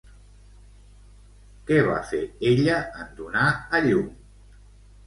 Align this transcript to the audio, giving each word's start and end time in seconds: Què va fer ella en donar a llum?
Què 1.69 1.77
va 1.89 1.99
fer 2.13 2.23
ella 2.55 2.79
en 3.05 3.13
donar 3.21 3.47
a 3.81 3.85
llum? 3.89 4.11